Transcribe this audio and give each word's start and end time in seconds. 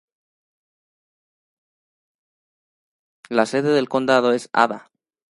La 3.29 3.45
sede 3.45 3.69
del 3.71 3.87
condado 3.87 4.31
es 4.33 4.49
Ada. 4.51 4.89